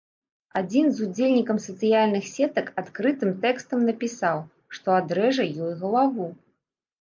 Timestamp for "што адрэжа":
4.79-5.45